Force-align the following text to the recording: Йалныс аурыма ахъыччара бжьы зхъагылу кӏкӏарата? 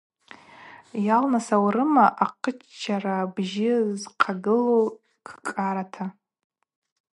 Йалныс 1.07 1.47
аурыма 1.55 2.05
ахъыччара 2.23 3.17
бжьы 3.33 3.73
зхъагылу 4.01 4.83
кӏкӏарата? 5.25 6.05